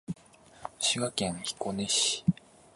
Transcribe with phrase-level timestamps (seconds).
[0.79, 2.25] 滋賀県彦根市